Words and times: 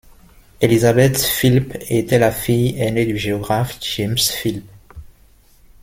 Elizabeth 0.61 1.21
Philp 1.23 1.77
était 1.87 2.17
la 2.17 2.31
fille 2.31 2.73
aînée 2.81 3.05
du 3.05 3.19
géographe 3.19 3.77
James 3.81 4.17
Philp. 4.17 4.65